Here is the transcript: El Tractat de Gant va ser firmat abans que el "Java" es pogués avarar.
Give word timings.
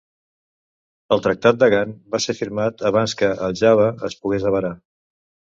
El 1.15 1.21
Tractat 1.27 1.59
de 1.63 1.69
Gant 1.75 1.93
va 2.15 2.21
ser 2.25 2.35
firmat 2.39 2.83
abans 2.93 3.15
que 3.23 3.29
el 3.49 3.57
"Java" 3.63 3.89
es 4.11 4.21
pogués 4.25 4.49
avarar. 4.53 4.77